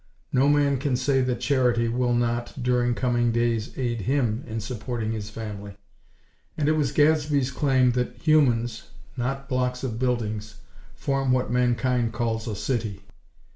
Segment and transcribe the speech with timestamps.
[0.33, 5.11] No man can say that Charity will not, during coming days, aid him in supporting
[5.11, 5.77] his family;
[6.57, 8.85] and it was Gadsby's claim that humans:
[9.15, 10.55] not blocks of buildings,
[10.95, 13.03] form what Mankind calls a city.